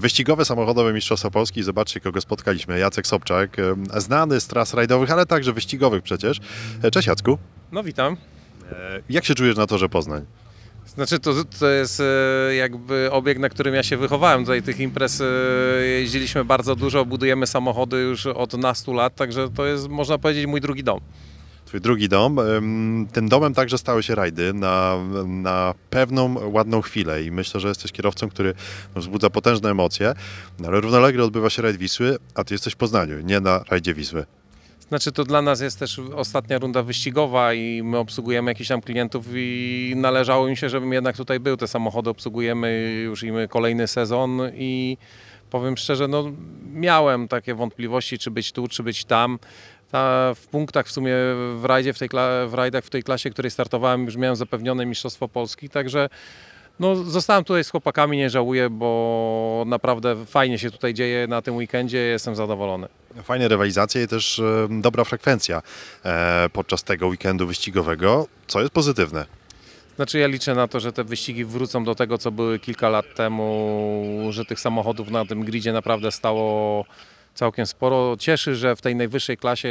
[0.00, 1.62] Wyścigowe samochodowe Mistrzostwa Polski.
[1.62, 2.78] Zobaczcie, kogo spotkaliśmy.
[2.78, 6.40] Jacek Sobczak, e, znany z tras rajdowych, ale także wyścigowych przecież.
[6.82, 7.38] E, Cześć Jacku.
[7.72, 8.16] No witam.
[8.72, 10.24] E, Jak się czujesz na torze Poznań?
[10.86, 12.02] Znaczy to, to jest
[12.58, 14.40] jakby obiekt, na którym ja się wychowałem.
[14.40, 15.22] Tutaj tych imprez
[16.00, 20.60] jeździliśmy bardzo dużo, budujemy samochody już od nastu lat, także to jest można powiedzieć mój
[20.60, 21.00] drugi dom.
[21.66, 22.38] Twój drugi dom.
[23.12, 24.96] Tym domem także stały się rajdy na,
[25.26, 28.54] na pewną, ładną chwilę i myślę, że jesteś kierowcą, który
[28.94, 30.14] no, wzbudza potężne emocje,
[30.58, 33.94] no, ale równolegle odbywa się rajd Wisły, a ty jesteś w Poznaniu, nie na rajdzie
[33.94, 34.26] Wisły.
[34.88, 39.26] Znaczy to dla nas jest też ostatnia runda wyścigowa i my obsługujemy jakichś tam klientów
[39.34, 41.56] i należało im się, żebym jednak tutaj był.
[41.56, 44.96] Te samochody obsługujemy już im kolejny sezon i
[45.50, 46.24] powiem szczerze, no
[46.72, 49.38] miałem takie wątpliwości, czy być tu, czy być tam.
[49.90, 51.12] Ta, w punktach w sumie
[51.56, 52.08] w rajdzie, w, tej,
[52.46, 56.08] w rajdach w tej klasie, której startowałem, już miałem zapewnione Mistrzostwo Polski, także
[56.80, 61.56] no, zostałem tutaj z chłopakami, nie żałuję, bo naprawdę fajnie się tutaj dzieje na tym
[61.56, 62.88] weekendzie, jestem zadowolony.
[63.22, 65.62] Fajne rywalizacje i też e, dobra frekwencja
[66.04, 69.26] e, podczas tego weekendu wyścigowego, co jest pozytywne.
[69.96, 73.14] Znaczy ja liczę na to, że te wyścigi wrócą do tego, co były kilka lat
[73.14, 76.84] temu, że tych samochodów na tym gridzie naprawdę stało
[77.34, 78.16] całkiem sporo.
[78.18, 79.68] Cieszy, że w tej najwyższej klasie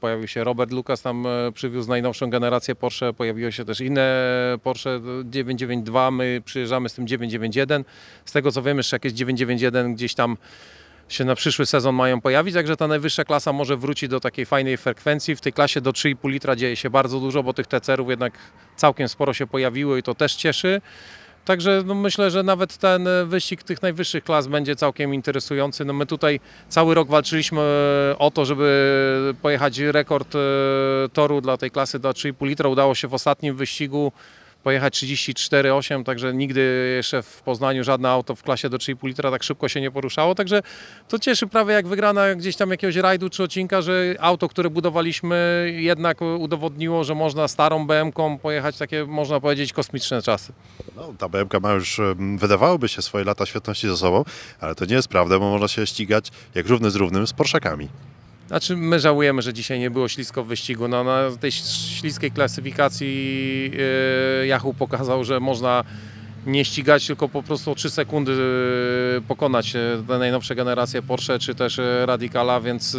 [0.00, 4.24] pojawił się Robert Lucas, tam e, przywiózł najnowszą generację Porsche, pojawiło się też inne
[4.62, 7.84] Porsche 992, my przyjeżdżamy z tym 991.
[8.24, 10.36] Z tego co wiemy, jeszcze jakieś 991 gdzieś tam
[11.08, 14.76] się na przyszły sezon mają pojawić, także ta najwyższa klasa może wrócić do takiej fajnej
[14.76, 15.36] frekwencji.
[15.36, 18.32] W tej klasie do 3,5 litra dzieje się bardzo dużo, bo tych TCR-ów jednak
[18.76, 20.80] całkiem sporo się pojawiło i to też cieszy.
[21.44, 25.84] Także no myślę, że nawet ten wyścig tych najwyższych klas będzie całkiem interesujący.
[25.84, 27.60] No my tutaj cały rok walczyliśmy
[28.18, 30.38] o to, żeby pojechać rekord e,
[31.12, 32.68] toru dla tej klasy do 3,5 litra.
[32.68, 34.12] Udało się w ostatnim wyścigu
[34.62, 39.42] pojechać 34,8, także nigdy jeszcze w Poznaniu żadne auto w klasie do 3,5 litra tak
[39.42, 40.62] szybko się nie poruszało, także
[41.08, 45.68] to cieszy prawie jak wygrana gdzieś tam jakiegoś rajdu czy odcinka, że auto, które budowaliśmy
[45.76, 50.52] jednak udowodniło, że można starą BM-ką pojechać takie, można powiedzieć, kosmiczne czasy.
[50.96, 52.00] No, ta BMK ma już,
[52.36, 54.24] wydawałoby się, swoje lata świetności za sobą,
[54.60, 57.88] ale to nie jest prawda, bo można się ścigać jak równy z równym z Porszakami.
[58.48, 60.88] Znaczy my żałujemy, że dzisiaj nie było ślisko w wyścigu.
[60.88, 63.70] No, na tej śliskiej klasyfikacji
[64.40, 65.84] yy, Yahoo pokazał, że można
[66.46, 71.54] nie ścigać, tylko po prostu o 3 sekundy yy, pokonać yy, najnowsze generacje Porsche czy
[71.54, 72.96] też Radicala, więc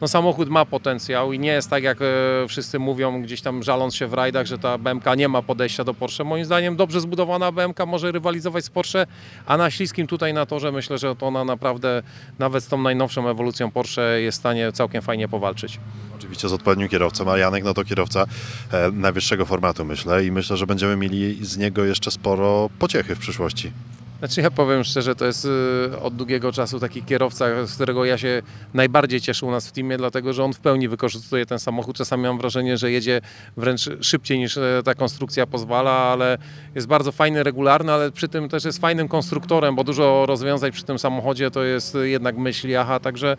[0.00, 3.94] no, samochód ma potencjał i nie jest tak jak yy, wszyscy mówią, gdzieś tam żaląc
[3.94, 6.24] się w rajdach, że ta BMK nie ma podejścia do Porsche.
[6.24, 9.06] Moim zdaniem dobrze zbudowana BMK może rywalizować z Porsche,
[9.46, 12.02] a na śliskim tutaj na torze myślę, że to ona naprawdę
[12.38, 15.80] nawet z tą najnowszą ewolucją Porsche jest w stanie całkiem fajnie powalczyć.
[16.18, 18.24] Oczywiście z odpowiednim kierowcą, a Janek no to kierowca
[18.72, 23.18] e, najwyższego formatu myślę i myślę, że będziemy mieli z niego jeszcze sporo pociechy w
[23.18, 23.72] przyszłości.
[24.18, 28.18] Znaczy ja powiem szczerze, to jest y, od długiego czasu taki kierowca, z którego ja
[28.18, 28.42] się
[28.74, 31.96] najbardziej cieszę u nas w teamie, dlatego że on w pełni wykorzystuje ten samochód.
[31.96, 33.20] Czasami mam wrażenie, że jedzie
[33.56, 36.38] wręcz szybciej niż e, ta konstrukcja pozwala, ale
[36.74, 40.84] jest bardzo fajny, regularny, ale przy tym też jest fajnym konstruktorem, bo dużo rozwiązań przy
[40.84, 43.36] tym samochodzie to jest jednak myśl Jaha, także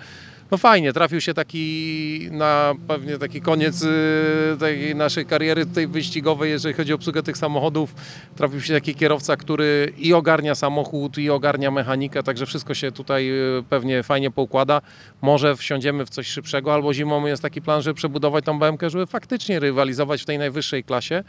[0.52, 6.52] no fajnie, trafił się taki na pewnie taki koniec y, tej naszej kariery tej wyścigowej,
[6.52, 7.96] jeżeli chodzi o obsługę tych samochodów.
[8.36, 13.30] Trafił się taki kierowca, który i ogarnia samochód, i ogarnia mechanikę, także wszystko się tutaj
[13.60, 14.82] y, pewnie fajnie poukłada.
[15.22, 19.06] Może wsiądziemy w coś szybszego, albo zimą jest taki plan, żeby przebudować tą BMK, żeby
[19.06, 21.24] faktycznie rywalizować w tej najwyższej klasie,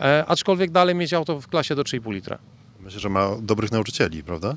[0.00, 2.38] e, aczkolwiek dalej mieć auto w klasie do 3,5 litra.
[2.80, 4.56] Myślę, że ma dobrych nauczycieli, prawda?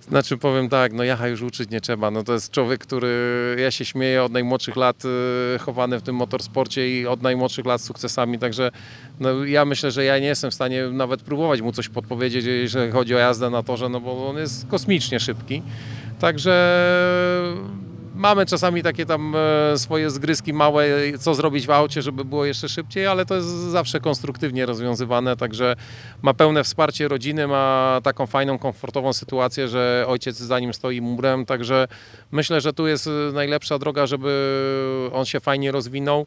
[0.00, 2.10] Znaczy powiem tak, no Jacha już uczyć nie trzeba.
[2.10, 6.16] No to jest człowiek, który ja się śmieję od najmłodszych lat y, chowany w tym
[6.16, 8.70] motorsporcie i od najmłodszych lat sukcesami, także
[9.20, 12.92] no, ja myślę, że ja nie jestem w stanie nawet próbować mu coś podpowiedzieć, jeżeli
[12.92, 15.62] chodzi o jazdę na torze, no bo on jest kosmicznie szybki.
[16.18, 16.82] Także
[18.16, 20.86] mamy czasami takie tam e, swoje zgryzki małe,
[21.18, 25.76] co zrobić w aucie, żeby było jeszcze szybciej, ale to jest zawsze konstruktywnie rozwiązywane, także
[26.22, 31.46] ma pełne wsparcie rodziny, ma taką fajną, komfortową sytuację, że ojciec za nim stoi murem,
[31.46, 31.88] także
[32.32, 36.26] myślę, że tu jest najlepsza droga, żeby on się fajnie rozwinął.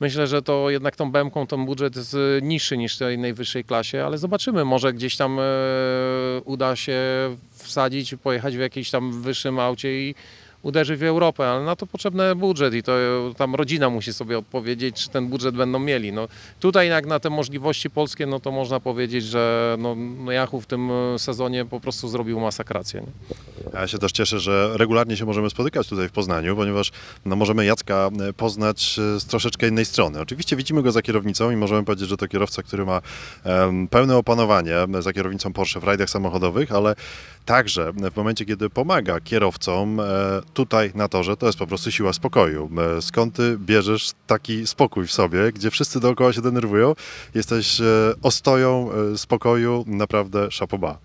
[0.00, 4.04] Myślę, że to jednak tą BM-ką ten budżet jest e, niższy niż tej najwyższej klasie,
[4.04, 5.42] ale zobaczymy, może gdzieś tam e,
[6.44, 7.00] uda się
[7.50, 10.14] wsadzić, pojechać w jakimś tam wyższym aucie i
[10.64, 12.92] uderzy w Europę, ale na to potrzebny budżet i to
[13.36, 16.12] tam rodzina musi sobie odpowiedzieć, czy ten budżet będą mieli.
[16.12, 16.28] No,
[16.60, 20.66] tutaj jak na te możliwości polskie, no to można powiedzieć, że no, no Yahoo w
[20.66, 23.00] tym e, sezonie po prostu zrobił masakrację.
[23.00, 23.53] Nie?
[23.74, 26.92] Ja się też cieszę, że regularnie się możemy spotykać tutaj w Poznaniu, ponieważ
[27.24, 30.20] no, możemy Jacka e, poznać e, z troszeczkę innej strony.
[30.20, 33.00] Oczywiście widzimy go za kierownicą i możemy powiedzieć, że to kierowca, który ma
[33.44, 36.94] em, pełne opanowanie e, za kierownicą Porsche w rajdach samochodowych, ale
[37.44, 40.00] także w momencie, kiedy pomaga kierowcom
[40.54, 42.70] tutaj na torze, to jest po prostu siła spokoju.
[43.00, 46.94] Skąd ty bierzesz taki spokój w sobie, gdzie wszyscy dookoła się denerwują?
[47.34, 47.80] Jesteś
[48.22, 50.98] ostoją spokoju, naprawdę szapoba.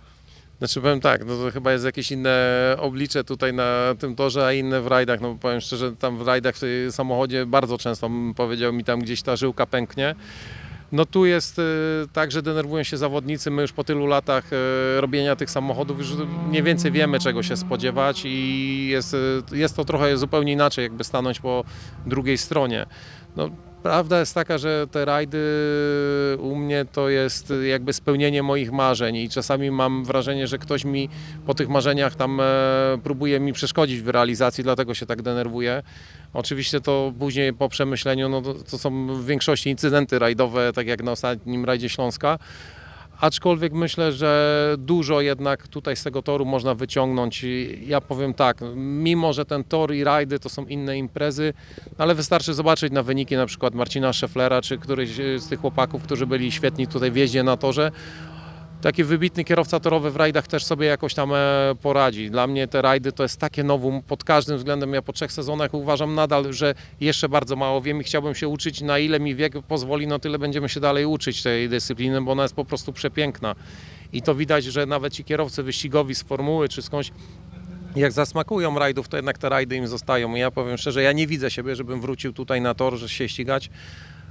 [0.60, 4.54] Znaczy powiem tak, no to chyba jest jakieś inne oblicze tutaj na tym torze, a
[4.54, 5.22] inne w rajdach.
[5.22, 9.36] No powiem szczerze, tam w rajdach w samochodzie bardzo często powiedział mi tam gdzieś ta
[9.36, 10.16] żyłka pęknie.
[10.92, 11.64] No tu jest y,
[12.14, 13.52] tak, że denerwują się zawodnicy.
[13.52, 16.14] My już po tylu latach y, robienia tych samochodów już
[16.48, 21.04] mniej więcej wiemy czego się spodziewać i jest, y, jest to trochę zupełnie inaczej jakby
[21.04, 21.64] stanąć po
[22.06, 22.86] drugiej stronie.
[23.36, 23.50] No,
[23.84, 25.40] Prawda jest taka, że te rajdy
[26.40, 31.10] u mnie to jest jakby spełnienie moich marzeń i czasami mam wrażenie, że ktoś mi
[31.46, 32.44] po tych marzeniach tam e,
[33.04, 35.84] próbuje mi przeszkodzić w realizacji, dlatego się tak denerwuję.
[36.34, 41.04] Oczywiście to później po przemyśleniu, no to, to są w większości incydenty rajdowe, tak jak
[41.04, 42.40] na ostatnim rajdzie Śląska.
[43.20, 47.46] Aczkolwiek myślę, że dużo jednak tutaj z tego toru można wyciągnąć.
[47.86, 51.54] Ja powiem tak, mimo że ten tor i rajdy to są inne imprezy,
[51.98, 56.28] ale wystarczy zobaczyć na wyniki na przykład Marcina Szeflera, czy któryś z tych chłopaków, którzy
[56.28, 57.92] byli świetni tutaj w jeździe na torze.
[58.82, 61.38] Taki wybitny kierowca torowy w rajdach też sobie jakoś tam e,
[61.82, 62.32] poradzi.
[62.32, 64.94] Dla mnie te rajdy to jest takie nowum pod każdym względem.
[64.94, 68.82] Ja po trzech sezonach uważam nadal, że jeszcze bardzo mało wiem i chciałbym się uczyć,
[68.82, 72.44] na ile mi wiek pozwoli, no tyle będziemy się dalej uczyć tej dyscypliny, bo ona
[72.44, 73.56] jest po prostu przepiękna.
[74.14, 77.12] I to widać, że nawet ci kierowcy wyścigowi z formuły czy skądś
[77.96, 80.36] jak zasmakują rajdów, to jednak te rajdy im zostają.
[80.36, 83.30] I ja powiem szczerze, ja nie widzę siebie, żebym wrócił tutaj na tor, że się
[83.30, 83.70] ścigać.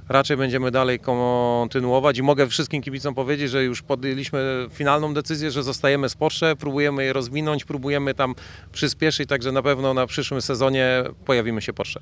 [0.09, 5.63] Raczej będziemy dalej kontynuować i mogę wszystkim kibicom powiedzieć, że już podjęliśmy finalną decyzję, że
[5.63, 8.35] zostajemy z Porsche, próbujemy je rozwinąć, próbujemy tam
[8.71, 11.99] przyspieszyć, także na pewno na przyszłym sezonie pojawimy się Porsche.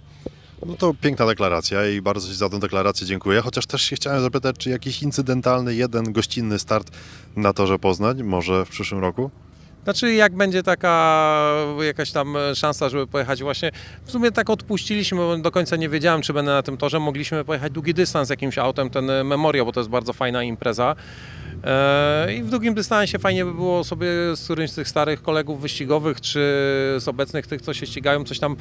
[0.65, 3.41] No to piękna deklaracja i bardzo za tę deklarację dziękuję.
[3.41, 6.91] Chociaż też się chciałem zapytać, czy jakiś incydentalny, jeden gościnny start
[7.35, 9.31] na torze Poznań może w przyszłym roku?
[9.87, 13.71] Znaczy, jak będzie taka jakaś tam szansa, żeby pojechać właśnie,
[14.05, 16.99] w sumie tak odpuściliśmy, bo do końca nie wiedziałem, czy będę na tym torze.
[16.99, 20.95] Mogliśmy pojechać długi dystans jakimś autem, ten Memorial, bo to jest bardzo fajna impreza.
[21.63, 25.61] E, I w długim dystansie fajnie by było sobie z którymś z tych starych kolegów
[25.61, 26.39] wyścigowych, czy
[26.99, 28.55] z obecnych tych, co się ścigają, coś tam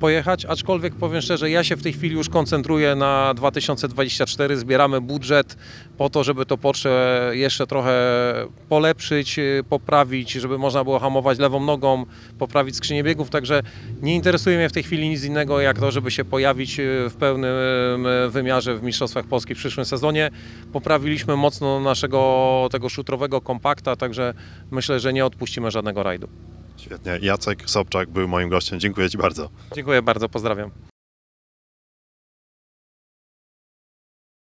[0.00, 0.44] pojechać.
[0.44, 4.56] Aczkolwiek powiem szczerze, ja się w tej chwili już koncentruję na 2024.
[4.56, 5.56] Zbieramy budżet
[5.98, 6.90] po to, żeby to Porsche
[7.32, 7.92] jeszcze trochę
[8.68, 12.06] polepszyć, y, poprawić, żeby można było hamować lewą nogą,
[12.38, 13.30] poprawić skrzynię biegów.
[13.30, 13.62] Także
[14.02, 17.14] nie interesuje mnie w tej chwili nic innego, jak to, żeby się pojawić y, w
[17.16, 20.30] pełnym y, wymiarze w Mistrzostwach Polski w przyszłym sezonie.
[20.72, 24.34] Poprawiliśmy mocno naszego tego szutrowego kompakta, także
[24.70, 26.28] myślę, że nie odpuścimy żadnego rajdu.
[26.76, 27.18] Świetnie.
[27.22, 28.80] Jacek Sobczak był moim gościem.
[28.80, 29.48] Dziękuję Ci bardzo.
[29.74, 30.91] Dziękuję bardzo, pozdrawiam.